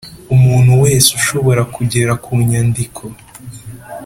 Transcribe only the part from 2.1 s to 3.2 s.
ku nyandiko